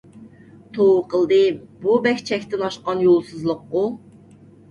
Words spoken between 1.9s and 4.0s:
بەك چەكتىن ئاشقان يولسىزلىققۇ؟